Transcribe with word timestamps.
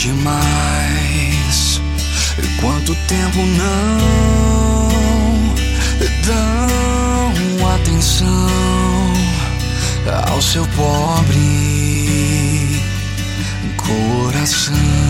demais. 0.00 1.80
Quanto 2.60 2.94
tempo 3.06 3.38
não 3.38 5.54
dão 6.24 7.68
atenção 7.74 8.48
ao 10.30 10.40
seu 10.40 10.64
pobre 10.68 12.80
coração? 13.76 15.07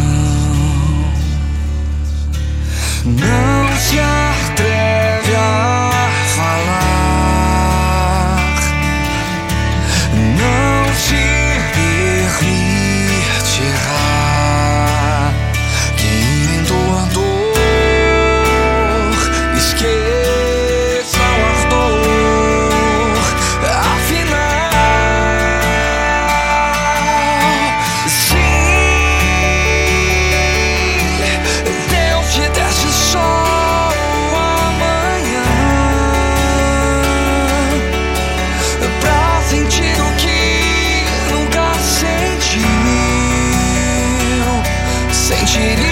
She 45.59 45.88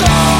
show. 0.00 0.39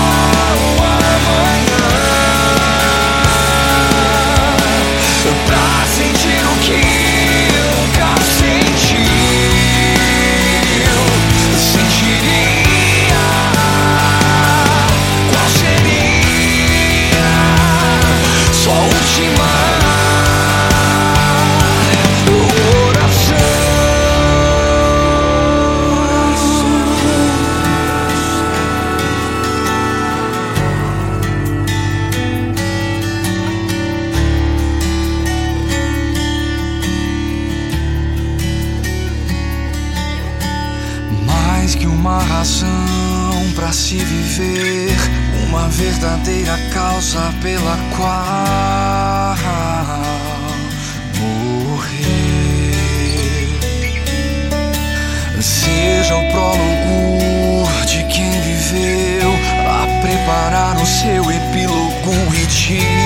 Uma 42.11 42.25
razão 42.25 43.53
para 43.55 43.73
se 43.73 43.97
viver, 43.97 44.97
uma 45.49 45.69
verdadeira 45.69 46.59
causa 46.75 47.33
pela 47.41 47.79
qual 47.97 49.37
morrer. 51.21 52.75
Seja 55.41 56.17
o 56.17 56.33
prólogo 56.33 57.69
de 57.87 58.03
quem 58.13 58.41
viveu 58.41 59.31
a 59.69 59.87
preparar 60.03 60.77
o 60.83 60.87
seu 60.87 61.31
epílogo 61.31 62.13
e 62.35 62.47
te 62.47 63.00